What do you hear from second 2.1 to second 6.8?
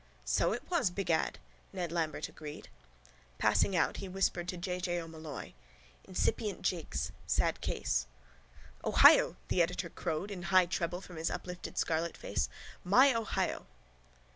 agreed. Passing out he whispered to J. J. O'Molloy: —Incipient